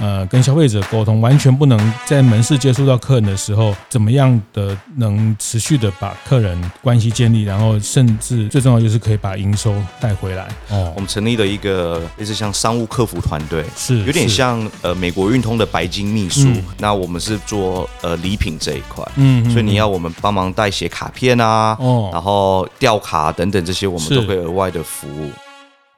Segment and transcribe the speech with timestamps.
[0.00, 10.48] 呃，跟消费者沟通，完全不能在门市接触到客人的时候，怎么样的能持续的把客人关系建立，然后甚至最重要就是可以把营收带回来。
[10.70, 16.46] 哦，我们成立了一个类似像商务客服团队，是有点像呃美国运通的白金秘书。
[16.48, 25.30] 嗯、那我们是做呃礼品这一块，嗯，所以你要我们帮忙代写卡片啊，哦，然后吊卡等等这些，我们都会额外的服务。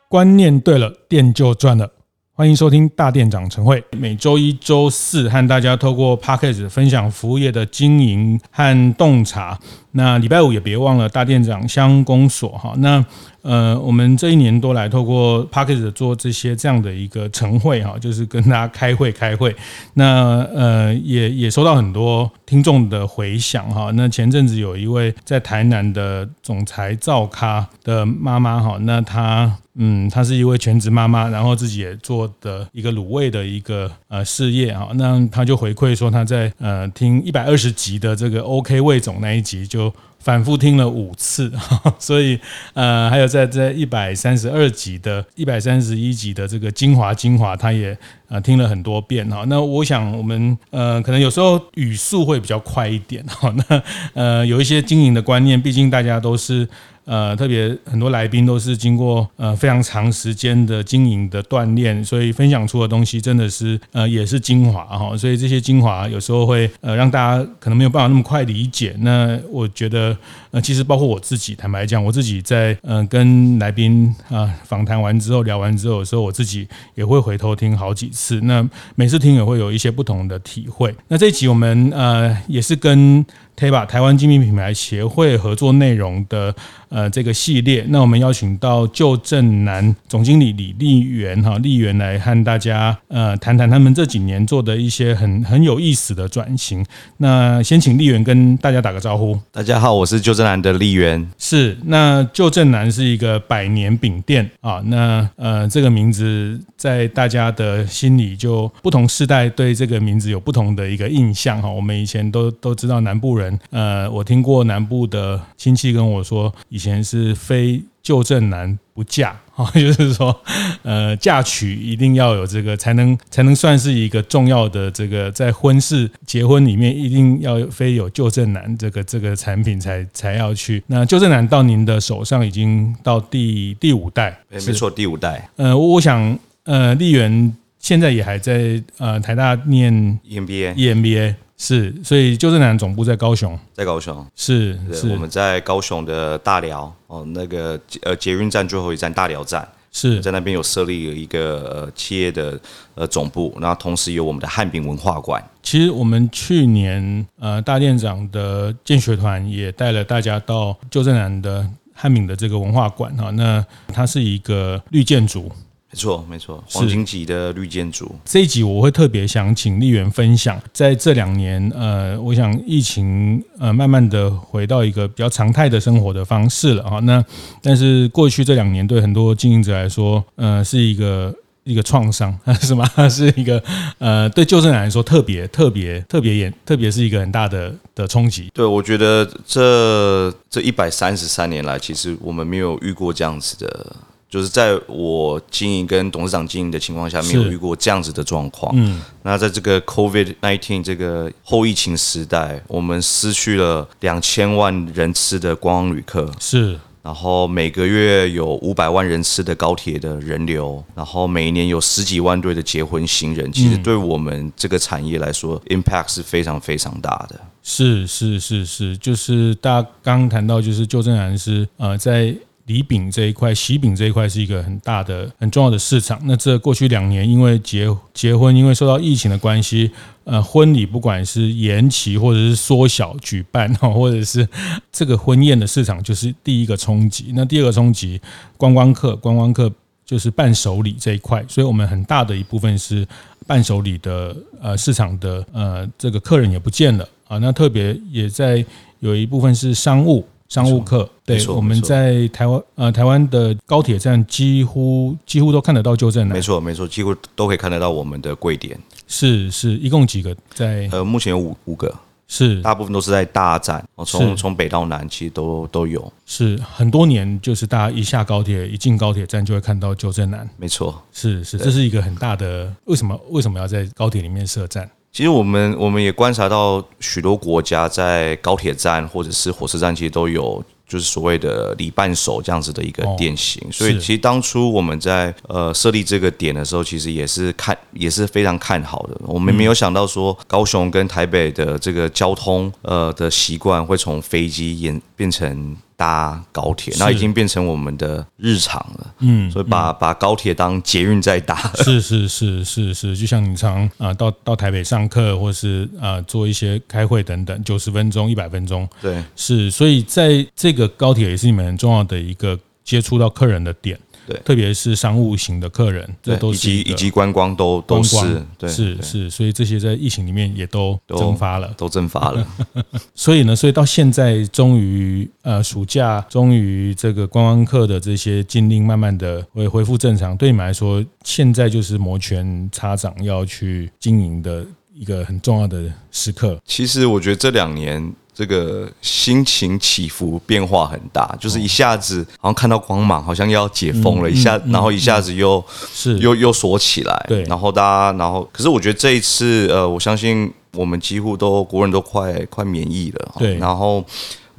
[0.09, 1.91] 观念对了，店就赚了。
[2.39, 9.59] 欢迎收听大店长晨会，每周一、周四和大家透过 p a c k a g e 分享服务业的经营和洞察。
[9.91, 12.73] 那礼拜五也别忘了大店长乡公所哈。
[12.77, 13.05] 那
[13.43, 19.55] 呃，我们这一年多来透过 Podcast 做这些这样的一个晨会哈，就是跟大家开会开会。
[19.95, 23.91] 那呃，也也收到很多听众的回响哈。
[23.95, 29.57] 那前阵子有一位在台南的总裁赵咖的妈妈哈，那她。
[29.81, 34.89] 嗯，她是一位全职妈妈，然后自己也做的一个卤味的一个呃事业啊。
[34.95, 41.53] 那她就回馈说，她在呃听一百二十集的这个 OK 魏总那一集，就反复听了五次。
[41.99, 42.39] 所以
[42.75, 47.97] 呃，还有在这一百三十二集的、一百三十一集的这个精华精华，他也
[48.29, 49.45] 啊听了很多遍哈。
[49.49, 53.55] 那我想我们呃可能有时候语速会比较快一点哈。
[53.69, 53.83] 那
[54.15, 56.69] 呃有一些经营的观念，毕竟大家都是。
[57.09, 65.17] 呃，特别很多来宾都是经过呃非常长时间的经营的锻炼，所以分享出的东西真的是呃也是精华哈。
[65.17, 68.95] 所以这些精华有时候会呃让大家可能没有办法那么快理解。
[68.99, 70.15] 那我觉得
[70.51, 78.39] 呃其实包括我自己，坦白讲，我自己在呃跟来宾啊访谈完之后聊完之后，有时候我自己也会回头听好几次。
[78.43, 80.95] 那每次听也会有一些不同的体会。
[81.09, 83.25] 那这一集我们呃也是跟
[83.59, 86.55] TABA 台湾精品品牌协会合作内容的
[86.91, 96.87] 呃这个系列，那我们邀请到旧正南总经理李立元哈立元来和大家呃谈谈他们这几年做的一些很很有意思的转型。
[97.17, 99.37] 那先请立元跟大家打个招呼。
[99.51, 101.29] 大家好，我是旧正南的立元。
[101.37, 104.81] 是，那旧正南是一个百年饼店啊。
[104.87, 111.69] 那呃这个名字在大家的心里就不同世代对这个名字有不同的一个印象哈。
[111.69, 113.48] 我们以前都都知道南部人。
[113.71, 120.35] 呃，我听过南部的亲戚跟我说，以前是非旧正男不嫁，哈， 就是说，
[120.83, 130.83] 呃，嫁娶一定要有这个，才能才能算是一个重要的这个，在婚事结婚里面一定要非有旧正男这个这个产品才才要去。
[130.87, 135.49] 那旧正男到您的手上已经到第第五代，没错，第五代。
[135.57, 139.93] 呃，我想，呃，丽媛现在也还在呃台大念
[140.27, 141.35] EMBA，EMBA。
[141.59, 152.59] 是，所以旧振南总部在高雄，在高雄是是，我们在高雄的大寮哦，那个呃捷运站最后一站大寮站是在那边有设立了一个呃企业的
[152.95, 155.45] 呃总部，然后同时有我们的汉饼文化馆。
[155.61, 165.51] 其实我们去年呃大店长的建学团也带了大家到旧振南的汉饼的这个文化馆哈，那它是一个绿建筑。
[165.99, 168.15] 没错，没错，黄金级的绿建筑。
[168.25, 177.01] 这一集我会特别想请丽媛分享，在这两年，呃，我想疫情呃慢慢的回到一个比较常态的生活的方式了啊。
[177.01, 177.25] 那
[177.61, 181.35] 但是过去这两年对很多经营者来说，呃，是一个
[181.65, 182.33] 一个创伤，
[182.63, 182.89] 是吗？
[183.11, 183.61] 是一个
[183.99, 188.51] 呃，对旧振南来说特别特别特别严，特别是一个很大的的冲击。
[188.55, 193.97] 对，我觉得这这一百三十三年来，其实我们没有遇过这样子的。
[194.31, 198.71] 就是在我经营跟董事长经营的情况下，没有遇过这样子的状况。
[198.77, 213.51] 嗯，那在这个 COVID nineteen 这个后疫情时代，我们失去了两千万人次的观光旅客，是，然后每个月有五百万人次的高铁的人流，然后每一年有十几万对的结婚新人。
[213.51, 217.41] 其实对我们这个产业来说，impact 是非常非常大的。
[217.63, 222.37] 是是是是，就是大家刚刚谈到，就是旧正南是呃在。
[222.69, 226.21] 礼饼这一块，喜饼这一块是一个很大的、很重要的市场。
[226.25, 229.91] 那这过去两年，因为结结婚，因为受到疫情的关系，
[230.25, 234.47] 呃，婚礼不管是延期或者是缩小举办， 或者是
[234.93, 237.33] 这个婚宴的市场，就是第一个冲击。
[237.35, 238.21] 那第二个冲击，
[238.59, 239.73] 观光客，观光客
[240.05, 241.43] 就是伴手礼这一块。
[241.49, 243.09] 所以我们很大的一部分是
[243.47, 247.39] 伴手礼的呃市场的呃这个客人也不见了啊。
[247.39, 248.63] 那特别也在
[249.01, 250.27] 有一部分是商务。
[250.49, 258.79] 商务客，对，我们在台湾呃台湾的高铁站几乎几乎都看得到旧镇南，没错没错，几乎都可以看得到我们的柜点。
[259.07, 260.89] 是是，一共几个在？
[260.93, 261.95] 呃，目前有五五个。
[262.31, 266.13] 是，大部分都是在大站，从从北到南，其实都都有。
[266.27, 270.47] 是很多年，就是大家一下高铁，一进高铁站就会看到旧镇南。
[270.59, 272.71] 没错，是是，这是一个很大的。
[272.85, 274.91] 为什么为什么要在高铁里面设站？
[275.13, 280.63] 其实我们我们也观察到许多国家在高铁站或者是火车站，其实都有。
[280.89, 289.15] 就是所谓的礼伴手这样子的一个典型，所以其实当初我们在呃设立这个点的时候，其实也是看也是非常看好的。
[289.27, 295.77] 我们没有想到说高雄跟台北的这个交通呃的习惯会从飞机演变成。
[295.99, 299.15] 搭高铁，那已经变成我们的日常了。
[299.19, 301.57] 嗯，所以把把高铁当捷运在搭。
[301.83, 308.89] 是是是是是，就像你常啊、呃、到到台北上课，或是啊、呃、做一些开会等等，九十分钟、一百分钟。
[309.03, 313.99] 对，是，所以在这个高铁也是你们很重要的一个接触到客人的点。
[314.29, 322.47] 对，特别是商务型的客人，这都是以及以及观光都都是对是是，所以这些在疫情里面也都蒸发了，都蒸发了。
[323.17, 330.37] 所以呢，所以到现在终于呃暑假，终于这个观光客的这些禁令慢慢的会恢复正常。
[330.37, 336.61] 对你们来说，现在就是摩拳擦掌要去经营的一个很重要的时刻。
[336.67, 338.13] 其实我觉得这两年。
[338.39, 346.17] 这个心情起伏变化很大，就是一下子好像看到光芒，好像要解封了，一下，然后一下子又是。
[346.19, 354.05] 又又锁起来，对，然后大家，然后可是我觉得这一次，呃，我相信我们几乎都国人都快快免疫了，对，然后。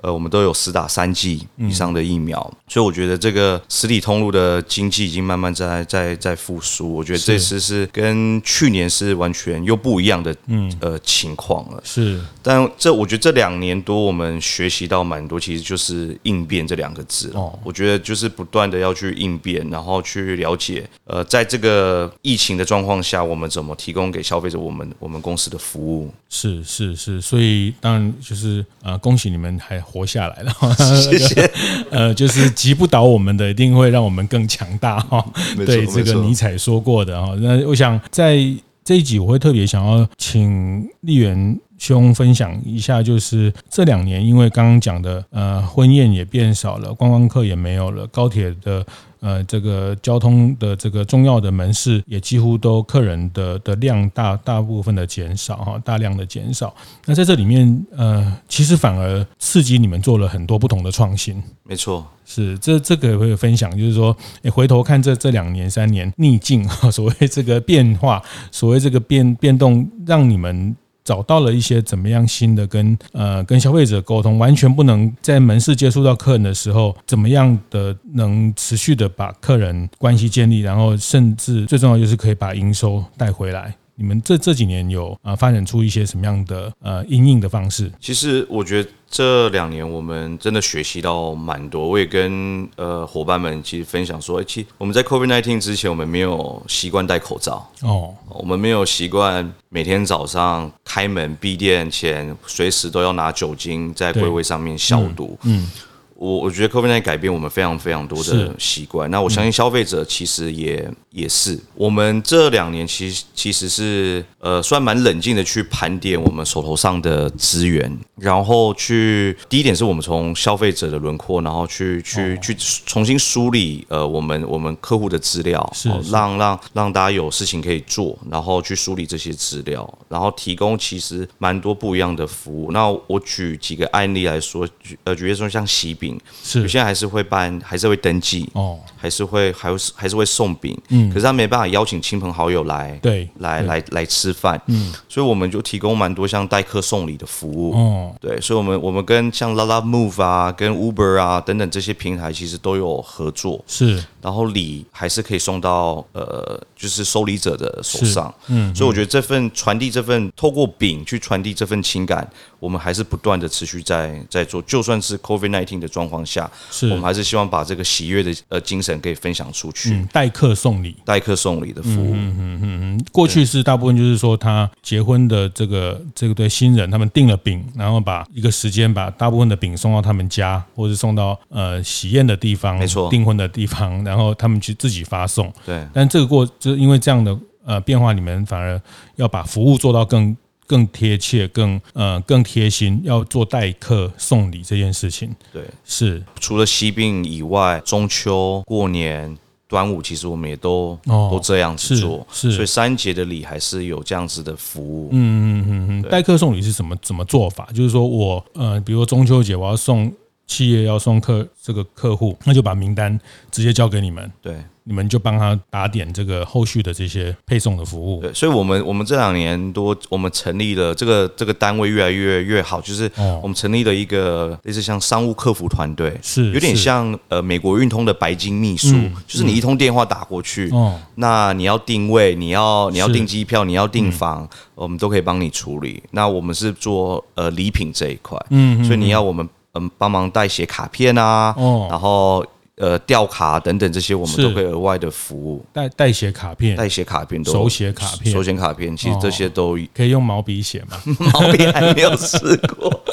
[0.01, 6.94] 呃，我们都有实打三剂以上的疫苗，嗯，所以我觉得这个实体通路的经济已经慢慢在在在复苏。
[6.94, 11.81] 我觉得这次是跟去年是完全又不一样的嗯呃情况了。
[11.84, 17.30] 是，但这我觉得这两年多我们学习到蛮多，其实就是应变这两个字。
[17.34, 26.10] 哦，我觉得就是不断的要去应变，然后去了解呃，在这个疫情的状况下，我们怎么提供给消费者我们我们公司的服务。
[26.30, 29.84] 是是是，所以当然就是啊，呃，恭喜你们还。
[29.89, 30.53] 活下来了，
[31.01, 31.51] 谢谢。
[31.89, 35.25] 呃，就是击不倒我们的，一定会让我们更强大哈。
[35.65, 37.33] 对，这个尼采说过的哈。
[37.39, 38.38] 那我想在
[38.83, 48.85] 这一集，我会特别想要请丽媛兄分享一下，就是这两年，因为刚刚讲的，呃，婚宴也变少了，观光客也没有了，高铁的。
[49.21, 56.74] 呃，这个交通的这个重要的门市也几乎都客人的的量大大部分的减少哈，大量的减少。
[57.06, 61.44] 那在这里面，呃，其实反而刺激你们做了很多不同的创新。
[61.63, 70.75] 没错，是这这个也会有分享，就是说，你，回头看这这两年三年逆境哈，所谓这个变化，所谓这个变变动，让你们。
[71.09, 83.73] 找到了一些怎么样新的跟呃跟消费者沟通，完全不能在门市接触到客人的时候，怎么样的能持续的把客人关系建立，然后甚至最重要就是可以把营收带回来。
[83.95, 87.91] 你们这这几年有啊发展出一些什么样的呃应应的方式？
[88.00, 91.88] 其实我觉得这两年我们真的学习到蛮多。
[91.88, 105.38] 我也跟呃伙伴们其实分享说，其实我们在 COVID-19 之前，我们没有习惯戴口罩哦，我们没有习惯每天早上开门闭店前，随时都要拿酒精在柜位上面消毒。
[105.44, 105.63] 嗯。
[105.63, 105.71] 嗯
[106.19, 111.57] 我我觉得 COVID-19 改变我们非常非常多的习惯，那我相信消费者其实也也是。
[111.75, 122.54] 我们这两年其实其实是呃算蛮冷静的去盘点我们手头上的资源，然后去第一点是我们从消费者的轮廓，然后去去去
[122.85, 132.73] 重新梳理呃我们我们客户的资料，是让让让大家有事情可以做，然后去梳理这些资料，然后提供其实蛮多不一样的服务。
[132.73, 136.08] 那我举几个案例来说，举呃举例说像喜饼。
[136.44, 162.28] 是，有些还是会办，还是会登记哦，还是会还是还是会送饼，嗯，可是他没办法邀请亲朋好友来，对，来来来吃饭，嗯，所以我们就提供蛮多像代客送礼的服务，哦，对，所以我们我们跟像 Lalamove 啊，跟 Uber 啊等等这些平台其实都有合作，是，然后礼还是可以送到呃，就是收礼者的手上，嗯，所以我觉得这份传递这份透过饼去传递这份情感，
[162.59, 170.06] 我们还是不断的持续在在做，就算是 COVID nineteen 的状况下，是我们还是希望把这个喜悦的呃精神可以分享出去。
[170.11, 172.14] 代客送礼，代客送礼的服务。
[172.14, 173.06] 嗯嗯嗯嗯。
[173.11, 185.54] 过去是大部分就是说，他结婚的这个这个对新人，他们订了饼，然后把一个时间把大部分的饼送到他们家，或者送到呃喜宴的地方，没错，订婚的地方，然后他们去自己发送。
[185.66, 185.87] 对。
[185.94, 188.81] 但这个过就因为这样的呃变化，你们反而
[189.16, 190.35] 要把服务做到更。
[190.69, 195.35] 更贴切、更呃、更贴心，要做代客送礼这件事情。
[195.51, 199.35] 对，是除了西病以外，中秋、过年、
[199.68, 205.09] 端午，其实我们也都、哦、都这样子做，是，是所以三节的礼还是有这样子的服务。
[205.11, 207.68] 嗯嗯嗯嗯，代客送礼是什么怎么做法？
[207.73, 210.13] 就是说我呃，比如说中秋节我要送。
[210.49, 213.18] 企业要送客这个客户，那就把名单
[213.51, 218.19] 直接交给你们，对，你们就帮他打点这个后续的这些配送的服务。
[218.19, 223.09] 对，所以我们我们这两年多，我们成立了这个这个单位越来越越好，就是
[223.44, 236.01] 我们成立了一个类似像商务客服团队，是有点像呃美国运通的白金秘书，嗯、就是你一通电话打过去，哦，那你要定位，你要你要订机票，你要订房，嗯、我们都可以帮你处理。
[236.09, 239.47] 那我们是做呃礼品这一块，嗯，所以你要我们。
[239.73, 242.45] 嗯，帮忙代写卡片啊，哦、然后。
[242.81, 245.61] 呃，吊卡等等这些，我们都可以额外的服务。
[245.73, 250.97] 代代写卡片，代写卡片都，手写卡片，手写卡片，其实这些都可以用毛笔写吗？
[251.33, 253.04] 毛笔还没有试过。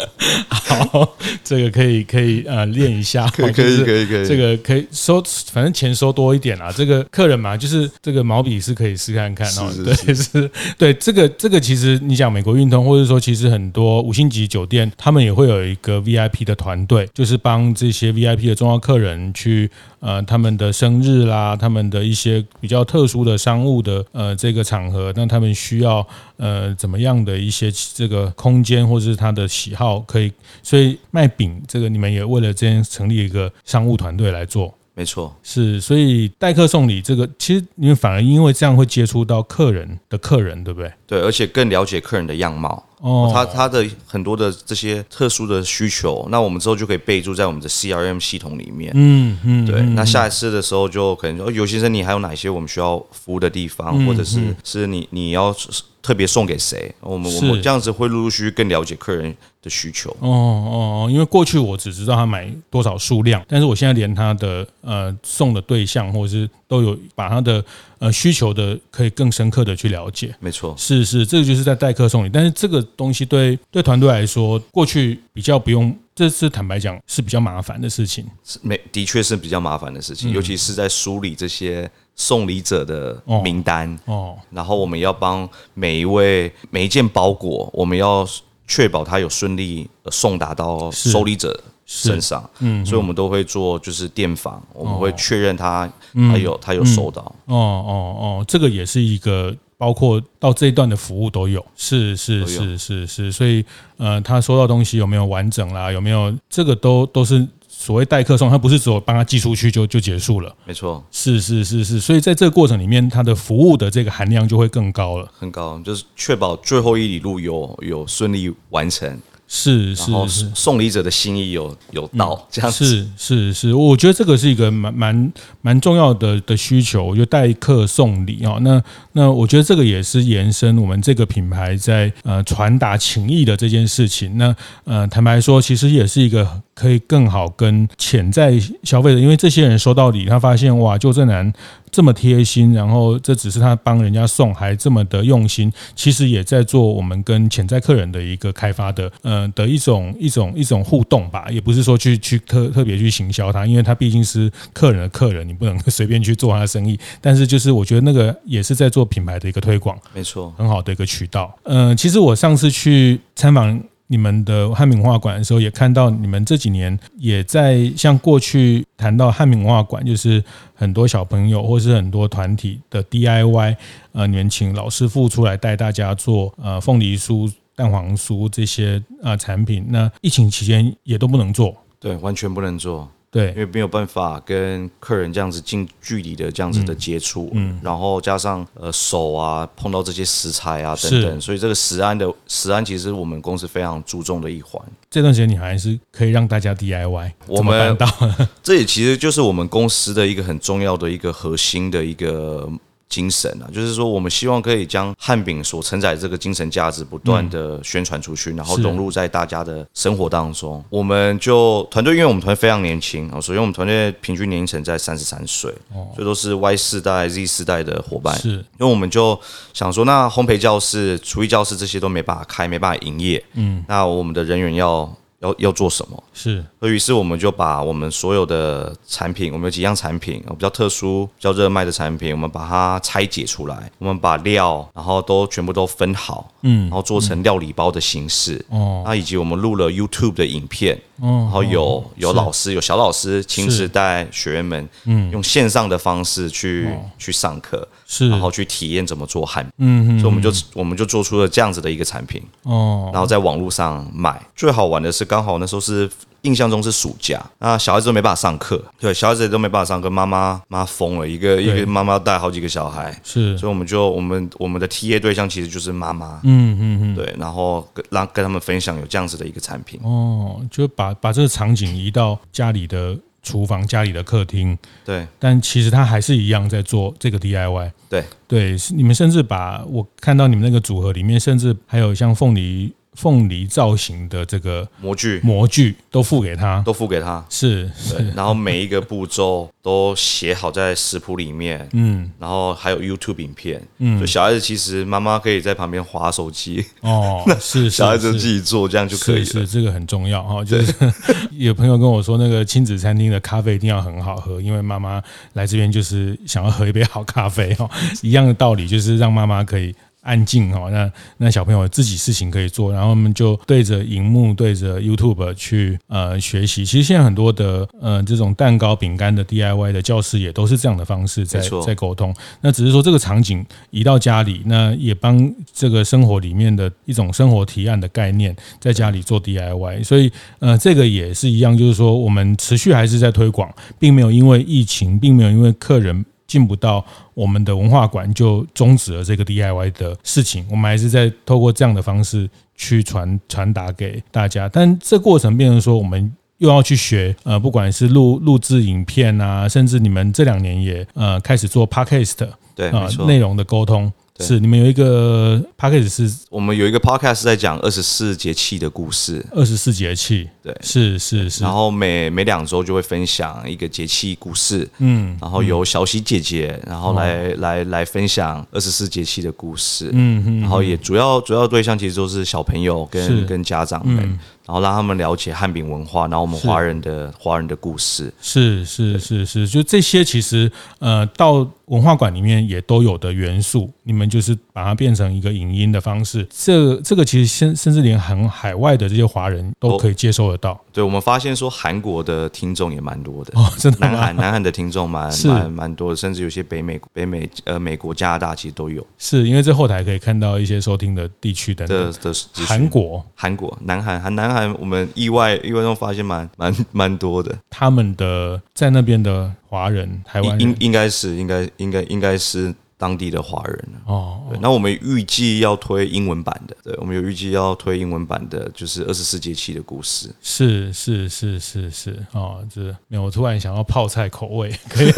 [0.49, 3.27] 好，这个可以可以呃练一下。
[3.29, 4.27] 可以 可以可以可以。
[4.27, 6.73] 这个可以收，反正钱收多一点啦。
[6.75, 9.73] 这个客人嘛，就是这个毛笔是可以试看看哦。
[9.85, 19.71] 对，是，对这个这个其实你讲美国运通，或者说其实很多五星级酒店，他们也会有一个 VIP 的团队，就是帮这些 VIP 的重要客人去。
[20.07, 30.33] 呃，他们的生日啦，他们的一些比较特殊的商务的呃这个场合，那他们需要呃怎么样的一些这个空间，或者是他的喜好，可以，
[30.63, 34.73] 所以卖饼这个你们也为了这样成立一个商务团队来做。
[34.95, 40.91] 没错，是，所以代客送礼这个，其实你们反而因为这样会接触到客人的客人，对不对？
[41.07, 48.93] 对，而且更了解客人的样貌，哦，他他的很多的这些特殊的需求，那我们之后就可以备注在我们的 CRM 系统里面。
[48.95, 55.55] 嗯嗯，对，那下一次的时候就可能说，尤先生，你还有哪些我们需要服务的地方，或者是是你你要。
[56.03, 56.95] 特别送给谁？
[57.01, 60.09] 我们我们这样子会陆陆续续更了解客人的需求。
[60.21, 67.65] 哦哦，因为过去我只知道他买多少数量，但是我现在连他的呃送的对象，或者是都有把他的
[67.99, 70.35] 呃需求的可以更深刻的去了解。
[70.41, 72.31] 没错，是是，这个就是在代客送礼。
[72.33, 78.25] 但是这个东西对对团队来说，过去比较不用，这是坦白讲是比较麻烦的事情。
[78.45, 81.91] 是没，的确是比较麻烦的事情，尤其是在梳理这些。
[82.19, 88.27] 送礼者的名单哦，然后我们要帮每一位每一件包裹，我们要
[88.67, 92.51] 确保它有顺利送达到收礼者身上。
[92.59, 97.23] 嗯，所以我们都会做就是电访，我们会确认他他有他有收到。
[97.47, 101.65] 哦哦哦，这个也是一个包括到这一段的服务都有。
[101.77, 103.65] 是是是是是，所以
[103.97, 105.91] 呃，他收到东西有没有完整啦？
[105.91, 107.47] 有没有这个都都是。
[107.79, 110.53] 所谓代客送，他不是只有帮他寄出去就就结束了。
[110.65, 119.21] 没错，是是是是，所以在这个过程里面，他的服务的这个含量就会更高了，很高，就是确保最后一里路有有顺利完成。
[119.49, 127.05] 是是是，送礼者的心意有有到这样子，是是是，我觉得这个是一个蛮蛮蛮重要的的需求。
[127.05, 134.37] 我觉得代客送礼哦，那那我觉得这个也是延伸我们这个品牌在呃传达情谊的这件事情。
[134.37, 141.53] 那呃坦白说，其实也是一个可以更好跟潜在消费者，因为这些人收到礼，他发现哇，就正男。
[141.97, 157.01] 这么贴心，然后这只是他帮人家送，还这么的用心，其实也在做我们跟潜在客人的一个开发的，呃的一种一种一种互动吧，也不是说去去特特别去行销他，因为他毕竟是客人的客人，你不能 随便去做他的生意。
[157.23, 161.59] 但是就是我觉得那个也是在做品牌的一个推广，没错，很好的一个渠道。
[161.63, 163.83] 嗯、呃，其实我上次去参访。
[164.09, 170.43] 你们的汉民文化馆的时候，也看到你们这几年也在像过去谈到汉民文化馆，就是
[170.75, 173.77] 很多小朋友或是很多团体的 DIY，
[174.13, 179.87] 呃，你们请老师傅出来带大家做呃凤梨酥、蛋黄酥这些啊产品。
[179.89, 183.09] 那疫情期间也都不能做，对，完全不能做。
[183.31, 194.83] 对，因为没有办法跟客人这样子近距离的这样子的接触，嗯，然后加上呃手啊碰到这些食材啊等等，所以这个食安的食安其实我们公司非常注重的一环。
[195.11, 197.97] 这段时间你还是可以让大家 DIY，我们
[198.63, 202.71] 这也其实就是我们公司的一个很重要的一个核心的一个。
[203.09, 210.85] 精神啊，就是说，我们希望可以将汉饼所承载这个精神价值不断的宣传出去，然后融入在大家的生活当中。
[210.91, 215.73] 我们就团队，因为我们团队非常年轻啊，所以我们团队平均年龄层在三十三岁，
[216.15, 218.37] 所以都是 Y 世代、Z 世代的伙伴。
[218.39, 219.39] 是，因为我们就
[219.73, 223.43] 想说，那烘焙教室、厨艺教室这些都没办法开，没办法营业。
[223.55, 225.11] 嗯，那我们的人员要。
[225.47, 226.23] 要要做什么。
[226.33, 238.65] 是，所以于是我们就把我们所有的产品，我们有几样产品比较特殊、比较热卖的产品，我们把它拆解出来，我们把料然后都全部都分好，嗯，然后做成料理包的形式。
[238.71, 247.87] 哦，那以及我们录了 YouTube 的影片，哦，然后有有老师，有小老师亲自带学员们，嗯，用线上的方式去去上课。
[248.07, 254.41] 是，然后去体验怎么做汉，嗯嗯，所以我们就我们就做出了这样子的一个产品哦，然后在网络上卖。
[254.55, 256.09] 最好玩的是，刚好那时候是
[256.43, 269.99] 印象中是暑假，那小孩子都没办法上课，对，小孩子都没办法上课，妈妈妈疯了，一个一个妈妈要带好几个小孩，是，所以我们就我们我们的 TA 对象其实就是妈妈，嗯嗯嗯，对，然后跟让跟他们分享有这样子的一个产品。
[270.05, 273.19] 哦，就把把这个场景移到家里的。
[273.47, 282.93] 厨房、家里的客厅，对，但其实他还是一样在做这个 DIY，对，对，你们甚至把我看到你们那个组合里面，甚至还有像凤梨。
[283.17, 300.95] 凤梨造型的这个模具，模具都付给他，都付给他，是，是，然后每一个步骤都写好在食谱里面，嗯，然后还有 YouTube 影片，嗯，就小孩子其实妈妈可以在旁边划手机，哦， 是，小孩子自己做这样就可以了，是，这个很重要哈，就是
[301.57, 305.23] 有朋友跟我说，那个亲子餐厅的咖啡一定要很好喝，因为妈妈
[305.55, 307.89] 来这边就是想要喝一杯好咖啡哈，
[308.21, 309.95] 一样的道理，就是让妈妈可以。
[310.27, 316.85] 安静哦，那那小朋友自己事情可以做，然后我们就对着荧幕对着 YouTube 去呃学习。
[316.85, 322.35] 其实现在很多的呃这种蛋糕饼干的 DIY 的教室也都是这样的方式在在沟通。
[322.61, 330.03] 那只是说这个场景移到家里，那也帮这个生活里面的一种生活提案的概念在家里做 DIY。
[330.03, 336.25] 所以呃这个也是一样，就是说我们持续还是在推广，并没有因为疫情，并没有因为客人。
[336.47, 340.65] 进不到我们的文化馆，就终止了这个 DIY 的事情。
[340.71, 344.69] 我们还是在透过这样的方式去传传达给大家。
[344.69, 354.13] 但这过程变成说，我们又要去学，呃，不管是录录制影片啊，甚至你们这两年也呃开始做 Podcast，对，没错，内容的沟通。
[354.45, 359.45] 是你们有一个 podcast 是，我们有一个 podcast 在讲二十四节气的故事。
[359.53, 361.63] 二十四节气，对，是是是。
[361.63, 374.39] 然后每每两周就会分享一个节气故事，嗯，然后由小喜姐姐，然后来来来分享二十四节气的故事，嗯嗯，然后也主要主要对象其实都是小朋友跟跟家长们。
[374.67, 390.77] 然后让他们了解汉饼文化，然后我们华人的华人的故事，是是是是，就这些其实呃到文化馆里面也都有的元素，你们就是把它变成一个影音的方式，这这个其实甚甚至连很海外的这些华人都可以接受得到。
[390.93, 393.57] 对，我们发现说韩国的听众也蛮多的。
[393.57, 401.97] 哦，真的，南韩南韩的听众蛮蛮蛮多的，甚至有些北美北美呃美国加拿大其实都有，是因为这后台可以看到一些收听的地区等等。
[401.97, 402.35] 的的
[402.67, 403.25] 韩国。
[403.37, 404.56] 韩国南韩韩南韩。
[404.79, 412.75] 我们意外意外中发现蛮蛮蛮多的，他们的在那边的华人，台湾应应该是应该应该应该是。
[412.99, 422.27] 当地的华人哦，那我们预计要推英文版的，对，我们有预计要推英文版的，就是二十四节气的故事，是是是是是。
[422.33, 425.13] 哦，这没有，我突然想要泡菜口味， 可以。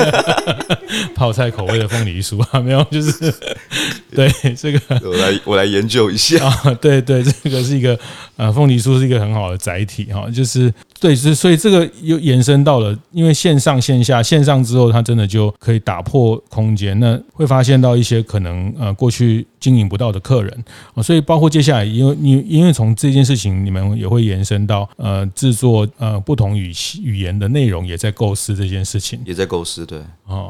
[1.15, 3.33] 泡菜口味的凤梨酥啊，没有，就是
[4.11, 6.45] 对这个， 我来我来研究一下。
[6.47, 7.99] 啊，对对，这个是一个
[8.37, 17.79] 呃，凤梨酥是一个很好的载体哈，就是对，是所以这个又延伸到了，因为线上线下，线上之后它真的就可以打破空间，那会发现。
[17.79, 20.65] 到一些可能呃过去经营不到的客人，
[21.01, 29.87] 所以包括接下来，因为你因为从这件事情，你们也会延伸到呃制作呃不同语语言的内容，也在构思这件事情，也在构思。
[29.87, 30.01] 对，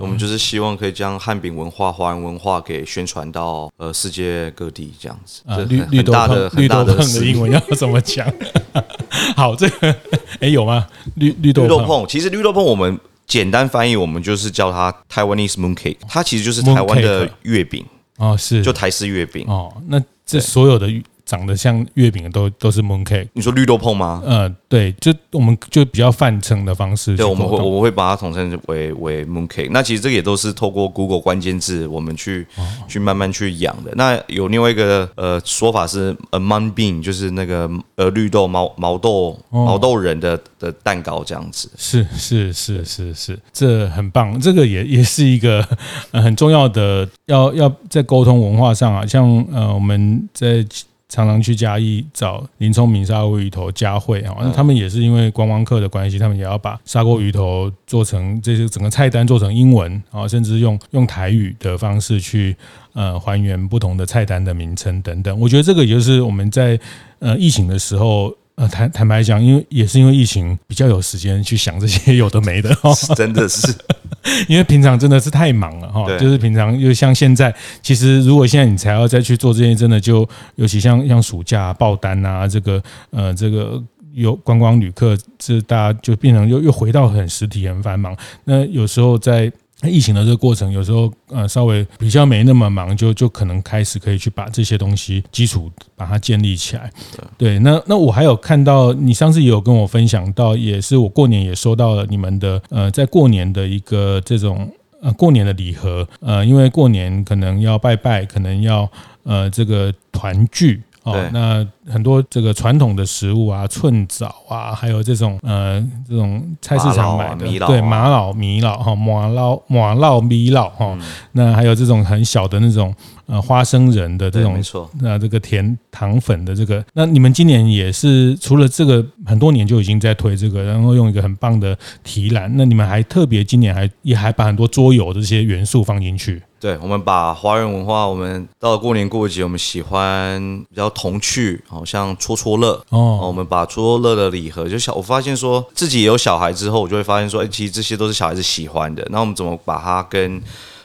[0.00, 5.42] 我们就是希望可以将汉饼文化、华人文化给宣传到呃世界各地这样子。
[5.44, 8.26] 啊，绿绿豆椪，绿豆椪的英文要怎么讲？
[9.37, 9.94] 好，这个
[10.40, 10.87] 哎有吗？
[11.14, 12.99] 绿绿豆绿豆碰，其实绿豆碰我们。
[13.27, 17.85] 简单翻译，我们就是叫它 Taiwanese mooncake，它其实就是台湾的月饼
[18.16, 19.71] 哦，是就台式月饼哦。
[19.87, 20.88] 那这所有的。
[21.29, 23.29] 长得像月饼的都都是 moon cake。
[23.35, 24.23] 你说绿豆碰吗？
[24.25, 27.14] 呃，对，就我们就比较泛称的方式。
[27.14, 29.69] 对，我们会我们会把它统称为为 moon cake。
[29.71, 33.93] 那其实这个也都是透过 Google 关键字，我们去、哦、去慢慢去养的。
[33.95, 41.71] 那有另外一个呃说法是 a mung bean，就是那个呃绿豆毛毛豆毛豆人的的蛋糕这样子。
[41.77, 44.41] 是是是是是，这很棒。
[44.41, 45.62] 这个也也是一个
[46.11, 50.64] 很重要的，要要在沟通文化上啊，像呃我们在。
[51.09, 62.55] 常常去嘉义找林聪明砂锅鱼头佳慧啊，那他们也是因为观光客的关系，他们也要把砂锅鱼头做成这些整个菜单做成英文啊，甚至用用台语的方式去
[62.92, 65.40] 呃还原不同的菜单的名称等等。
[65.40, 66.79] 我觉得这个也就是我们在
[67.21, 72.77] 呃疫情的时候呃，坦坦白讲，因为也是因为疫情比较有时间去想这些有的没的，
[73.14, 73.73] 真的是，
[74.49, 83.81] 因为平常真的是太忙了哈，就是平常又像现在，其实如果现在你才要再去做这些，真的就尤其像像暑假爆单啊，这个呃这个
[84.12, 89.53] 有观光旅客，这大家就变成又又回到很实体很繁忙，那有时候在。
[89.83, 96.91] 疫情的这个过程，有时候呃稍微比较没那么忙，就就可能开始可以去把这些东西基础把它建立起来。
[97.37, 104.69] 对，那那我还有看到你上次也有跟我分享到，也是我过年也收到了你们的呃在过年的一个这种
[105.01, 108.91] 呃过年的礼盒，呃因为过年可能要拜拜，可能要
[109.23, 110.83] 呃这个团聚。
[111.12, 120.99] 哦，那很多这个传统的食物啊，寸枣啊，还有这种呃这种菜市场买的，对，玛瑙米老哈，玛瑙玛瑙米老哈，
[121.33, 122.94] 那还有这种很小的那种
[123.27, 136.42] 呃花生仁的这种，没错，那这个甜糖粉的这个，那你们今年也是除了这个很多年就已经在推这个，然后用一个很棒的提篮，那你们还特别今年还也还把很多桌游的这些元素放进去。
[136.61, 143.21] 对，我们把华人文化，我们到了过年过节，我们喜欢比较童趣，好像戳戳乐哦。
[143.23, 149.07] 我们把戳戳乐的礼盒，就小我发现说自己有小孩之后，我就会发现说，哎，其实这些都是小孩子喜欢的。
[149.11, 150.42] 那我们怎么把它跟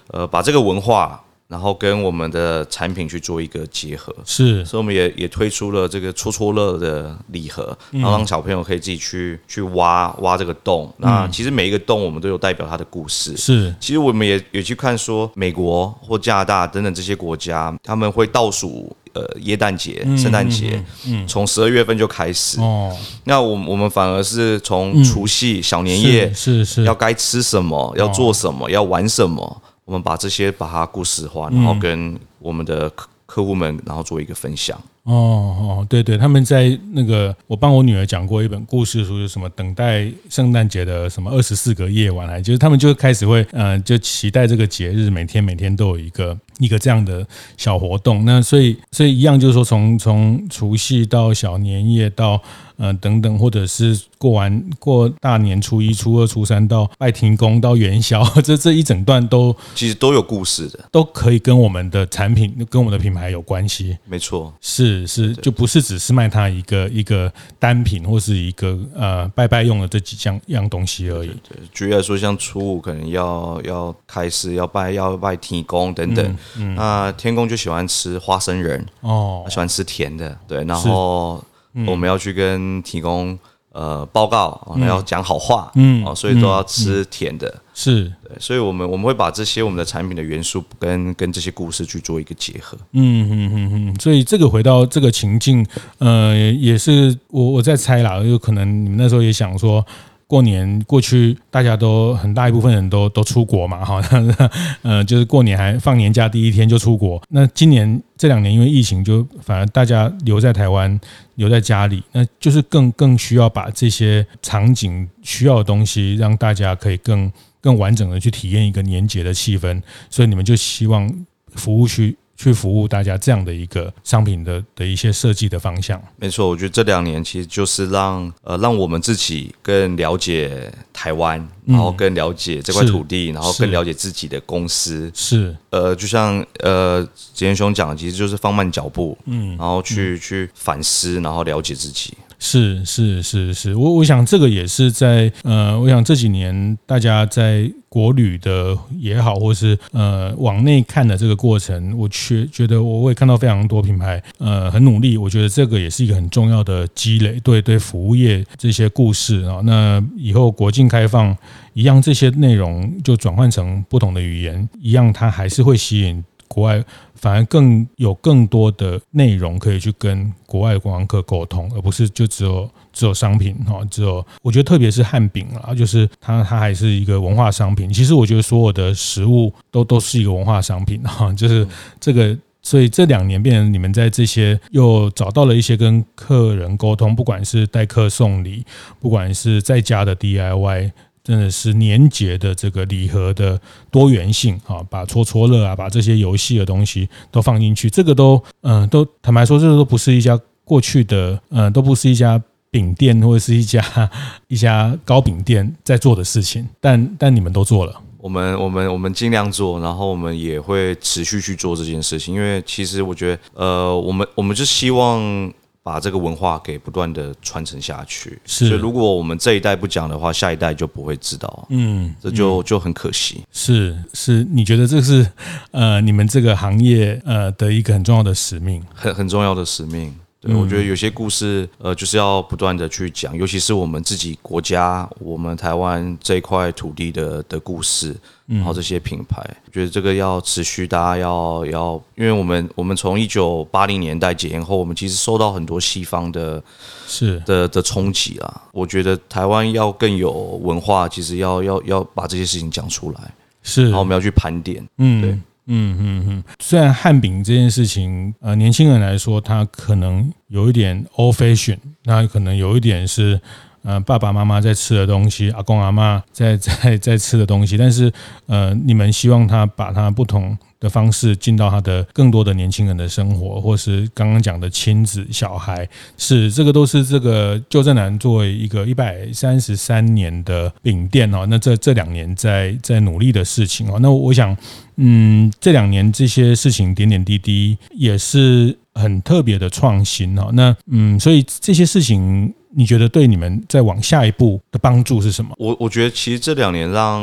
[0.09, 1.19] 呃把这个文化，
[1.53, 10.91] 然后跟我们的产品去做一个结合，是，所以我们也也推出了这个戳戳乐的礼盒，然后让小朋友可以自己去去挖挖这个洞。
[10.97, 13.37] 那其实每一个洞我们都有代表它的故事。
[13.37, 22.59] 是，其实我们也也去看说美国或加拿大等等这些国家，他们会倒数呃耶诞节、圣诞节，嗯，从十二月份就开始。
[22.59, 22.91] 哦，
[23.25, 29.61] 那我我们反而是从除夕小年夜是是要该吃什么，要做什么，要玩什么。
[29.85, 34.79] 我们把这些把它故事化，然后跟我们的客客户们，然后做一个分享。
[35.03, 48.23] 哦哦，对对，他们在那个，我帮我女儿讲过一本故事书，是什么等待圣诞节的什么二十四个夜晚，还就是他们就开始会，嗯，就期待这个节日，每天每天都有一个一个这样的小活动。
[48.23, 52.41] 那所以所以一样就是说，从从除夕到小年夜到。
[52.77, 63.97] 嗯、呃，等等，或者是过完过大年初一、初二、初三到拜天公到元宵， 这这一整段都其实都有故事的，都可以跟我们的产品、跟我们的品牌有关系。
[64.05, 71.29] 没错，是是，就不是只是卖它一个一个单品或是一个呃拜拜用的这几样样东西而已。
[71.47, 76.37] 对，举例来说，像初五可能要要开始，要拜要拜天公等等。
[76.57, 80.37] 嗯，那天公就喜欢吃花生仁哦，喜欢吃甜的。
[80.47, 81.43] 对，然后。
[81.73, 83.37] 嗯、我们要去跟提供
[83.71, 88.11] 呃报告，嗯、要讲好话，嗯，哦所以都要吃甜的，是。
[88.23, 95.65] 对，所以我们我们会把这些我们的产品的元素跟跟这些故事去做一个结合，嗯嗯嗯嗯，所以这个回到这个情境，
[95.97, 99.85] 呃，也是我我在猜啦，有可能你们那时候也想说。
[100.33, 104.01] 过年过去，大家都很大一部分人都都出国嘛，哈，
[104.81, 107.21] 呃，就是过年还放年假第一天就出国。
[107.29, 110.99] 那今年这两年因为疫情，就反而大家留在台湾，
[111.35, 119.79] 留在家里，那就是更更需要把这些场景需要的东西，让大家可以更更完整的去体验一个年节的气氛。
[120.09, 121.07] 所以你们就希望
[121.49, 122.17] 服务区。
[122.35, 135.11] 去服务大家这样的一个商品的的一些设计的方向，没错，我觉得这两年其实就是让呃让我们自己更了解台湾，然后更了解这块土地，然后更了解自己的公司。
[135.13, 135.55] 是。
[135.69, 142.15] 呃，就像呃杰贤兄讲的，其实就是放慢脚步，嗯，然后去去反思，然后了解自己。
[142.43, 161.35] 是是是是，我我想这个也是在呃，我想这几年大家在国旅的也好，或是呃往内看的这个过程，我却觉得我会看到非常多品牌呃很努力，我觉得这个也是一个很重要的积累，对对服务业这些故事啊，那以后国境开放
[161.73, 166.21] 一样，这些内容就转换成不同的语言，一样它还是会吸引。
[166.53, 166.83] 国外
[167.15, 177.91] 反而更有更多的内容可以去跟国外的观光客沟通，而不是就只有只有商品哈，只有我觉得特别是汉饼啊，就是它它还是一个文化商品。
[177.91, 181.67] 其实我觉得所有的食物都都是一个文化商品哈， 就是
[181.99, 188.63] 这个，所以这两年变成你们在这些又找到了一些跟客人沟通，不管是代客送礼，
[188.99, 190.91] 不管是在家的 DIY。
[191.23, 193.57] 真的是年节的这个礼盒的
[193.89, 203.81] 多元性啊，把戳戳乐啊，把这些游戏的东西都放进去，这个都嗯，都坦白说，这个都不是一家过去的嗯，都不是一家饼店或者是一家
[204.49, 215.53] 一家糕饼店在做的事情，但但你们都做了，我们我们我们尽量做，然后我们也会持续去做这件事情，因为其实我觉得呃，我们我们就希望。
[215.83, 218.39] 把这个文化给不断的传承下去。
[218.45, 221.67] 是，所以如果我们这一代不讲的话，下一代就不会知道。
[221.69, 223.43] 嗯，这就就很可惜。
[223.51, 225.29] 是是，你觉得这是
[225.71, 230.15] 呃你们这个行业呃的一个很重要的使命，很很重要的使命。
[230.43, 238.13] 对，我觉得有些故事，呃，就是要不断的去讲，尤其是我们自己国家，我们台湾这块土地的的故事，
[238.45, 246.61] 然后这些品牌，我觉得这个要持续，大家要要，因为我们我们从一九八零年代解严后，我们其实受到很多西方的，
[247.07, 247.39] 是。
[247.45, 248.63] 的的冲击啊。
[248.73, 255.39] 我觉得台湾要更有文化，其实要要要把这些事情讲出来，是，然后我们要去盘点，嗯，对。
[255.65, 263.39] 嗯嗯嗯，虽然汉饼这件事情，呃，年轻人来说，他可能有一点 old fashion，那可能有一点是，
[263.83, 268.11] 呃，爸爸妈妈在吃的东西，阿公阿嬷在在在吃的东西，但是，
[268.47, 270.57] 呃，你们希望他把他不同。
[270.83, 284.53] 的方式进到他的更多的年轻人的生活，或是刚刚讲的亲子小孩，是这个都是这个旧正南作为一个一百三十三年的饼店哦，那这这两年在在努力的事情哦，那我想，
[284.97, 292.53] 嗯，这两年这些事情点点滴滴也是很特别的创新哦，那嗯，所以这些事情。
[292.75, 295.53] 你觉得对你们再往下一步的帮助是什么？
[295.57, 297.21] 我我觉得其实这两年让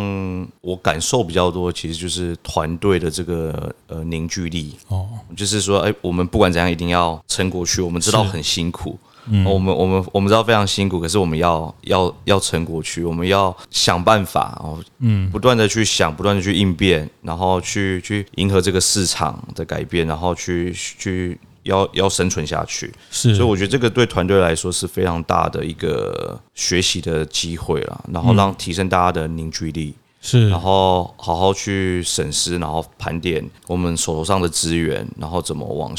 [0.60, 7.82] 我感受比较多，其实就是团队的这个呃凝聚力哦，就是说，哎，我们不管怎样，一定要撑过去。
[7.82, 21.38] 我们知道很辛苦，嗯，我们我们我们知道非常辛苦，可是我们要要要撑过去，我们要想办法哦，嗯，不断的去想，不断的去应变，然后去去迎合这个市场的改变，然后去去。
[21.64, 35.94] 要要生存下去，是，所以我觉得这个对团队来说是非常大的一个学习的机会了，然后让提升大家的凝聚力，是，然后好好去审视，然后盘点我们手头上的资源，然后怎么往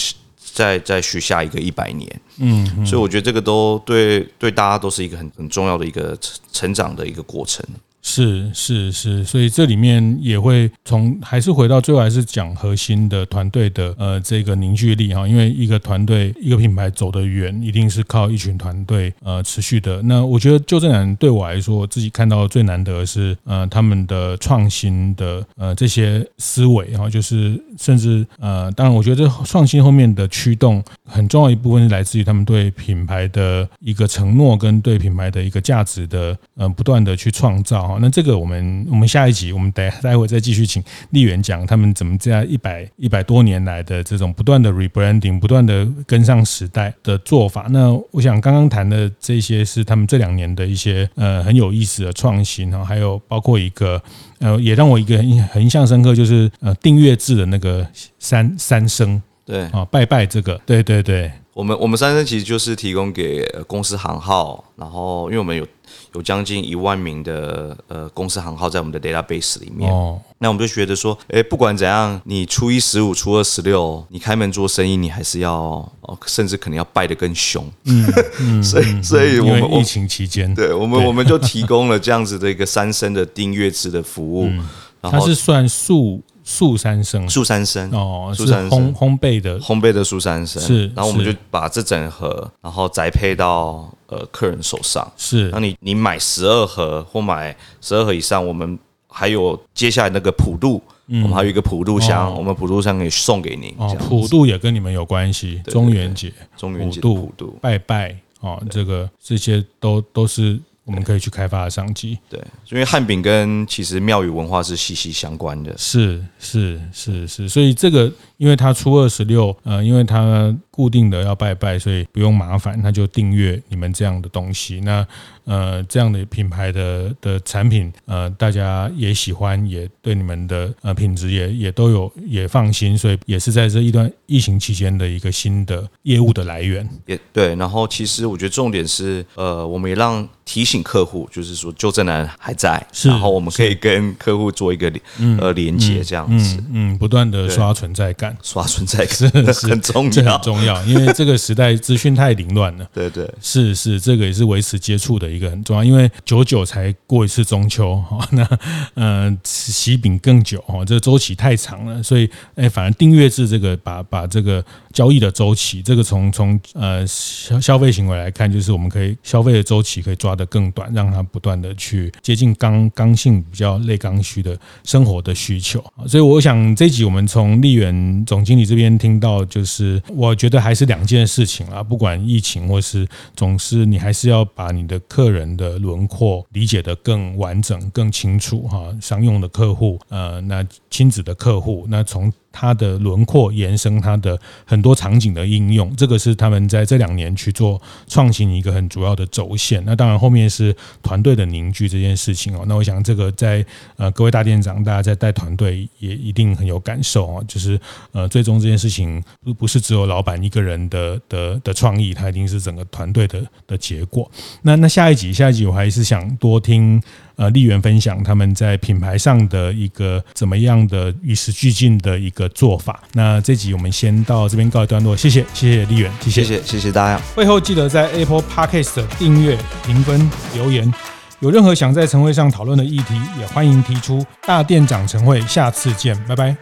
[0.54, 7.66] 再再续下一个一百年，嗯，所以我觉得这个都对对大家都是一个很很重要的一个成成长的一个过程。
[8.04, 20.02] 是是是，所以这里面也会从还是回到最后还是讲核心的团队的呃这个凝聚力哈，因为一个团队一个品牌走得远，一定是靠一群团队呃持续的。
[20.02, 37.91] 那我觉得旧振南对我来说，我自己看到最难得的是呃他们的创新的呃这些思维哈，就是甚至呃当然我觉得这创新后面的驱动很重要一部分是来自于他们对品牌的一个承诺跟对品牌的一个价值的呃不断的去创造。
[37.92, 47.68] 好，那这个我们我们下一集我们待待会再继续请丽媛讲他们怎么这样一百一百多年来的这种不断的 rebranding，不断的跟上时代的做法。
[47.70, 54.02] 那我想刚刚谈的这些是他们这两年的一些呃很有意思的创新哈，还有包括一个
[54.40, 57.86] 呃也让我一个很很印象深刻，就是呃订阅制的那个
[58.20, 59.66] 三三声对。
[59.66, 60.60] 啊拜拜这个。
[60.66, 65.66] 对对对，我们我们三生其实就是提供给公司行号，然后因为我们有。
[66.14, 75.54] 有将近一万名的呃公司行号在我们的 database 里面，哦，那我们就觉得说，哎，不管怎样，你初一十五、初二十六，你开门做生意，你还是要，
[76.02, 77.66] 哦，甚至可能要拜得更凶。
[77.86, 84.48] 嗯， 嗯所以，所以我们疫情期间，对我们，我们就提供了这样子的一个三生的订阅制的服务。
[84.48, 84.68] 嗯，
[85.02, 88.94] 然后它是算素素三生，素三生哦，素三生。
[88.94, 89.60] 烘烘焙的。
[89.60, 90.62] 烘焙的素三生。
[90.62, 93.90] 是，然后我们就把这整盒，然后宅配到。
[94.12, 95.10] 呃，客人手上。
[95.16, 103.74] 是，那你你买十二盒或买十二盒以上，我们还有接下来那个普渡，嗯、我们还有一个普渡箱，哦、我们普渡箱可以送给您。
[103.78, 110.60] 哦，普渡也跟你们有关系，中元节、中元节普渡拜拜哦，这个这些都都是。
[110.84, 125.08] 我们可以去开发的商机，对，因为汉饼跟其实庙宇文化是息息相关的，是是是是，所以这个因为他初二十六，呃，因为他固定的要拜拜，所以不用麻烦，他就订阅你们这样的东西，那
[125.46, 137.56] 呃这样的品牌的的产品，呃大家也喜欢，也对你们的呃品质也也都有也放心，所以也是在这一段疫情期间的一个新的业务的来源，也对。
[137.56, 144.92] 然后其实我觉得重点是，呃，我们也让提醒客户，就是说纠正男还在，然后我们可以跟客户做一个
[145.40, 149.16] 呃连接，这样子，嗯，不断的刷存在感，刷存在感
[149.54, 158.48] 是 很重要，很重要，因为这个时代资讯太凌乱了，对对，是是，这个也是维持接触的一个很重要，因为九九才过一次中秋 哈，那
[158.96, 165.82] 呃喜饼更久哈，这个周期太长了，所以哎，反正订阅制这个把把这个交易的周期。
[165.82, 175.84] 这个从从呃消消费行为来看，就是我们可以消费的周期可以抓得更短，让它不断的去接近刚刚性比较类刚需的生活的需求。
[176.08, 192.32] 所以我想这集我们从丽远总经理这边听到，就是我觉得还是两件事情啊，不管疫情或是总是你还是要把你的客人的轮廓理解得更完整、更清楚哈，商用的客户呃，那亲子的客户，那从。
[192.52, 199.84] 它的轮廓延伸，它的很多场景的应用，这个是他们在这两年去做创新一个很主要的轴线。
[199.86, 202.66] 那当然后面是团队的凝聚这件事情哦。
[202.68, 203.66] 那我想这个在
[203.98, 207.46] 呃各位大店长，大家在带团队也一定很有感受哦。
[207.48, 207.80] 就是
[208.12, 214.30] 呃最终这件事情不不是只有老板一个人的的的创意，它一定是整个团队的的结果。
[214.62, 217.02] 那那下一集下一集我还是想多听。
[217.42, 223.02] 呃，丽媛分享他们在品牌上的一个怎么样的与时俱进的一个做法。
[223.14, 227.20] 那这集我们先到这边告一段落，谢谢，谢谢丽媛，谢谢，谢谢，谢谢大家。
[227.34, 230.94] 会后记得在 Apple Podcast 订阅、评分、留言。
[231.40, 234.24] 有任何想在晨会上讨论的议题，也欢迎提出。
[234.46, 236.56] 大店长晨会，下次见，拜拜。